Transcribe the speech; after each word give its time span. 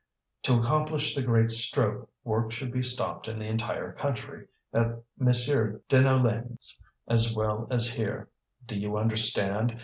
To 0.45 0.59
accomplish 0.59 1.13
the 1.13 1.21
great 1.21 1.51
stroke, 1.51 2.09
work 2.23 2.51
should 2.51 2.71
be 2.71 2.81
stopped 2.81 3.27
in 3.27 3.37
the 3.37 3.45
entire 3.45 3.93
country, 3.93 4.47
at 4.73 4.99
Monsieur 5.19 5.83
Deneulin's 5.89 6.81
as 7.07 7.35
well 7.35 7.67
as 7.69 7.91
here. 7.91 8.27
Do 8.65 8.79
you 8.79 8.97
understand? 8.97 9.79